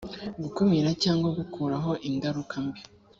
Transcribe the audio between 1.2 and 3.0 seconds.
gukuraho ingaruka mbi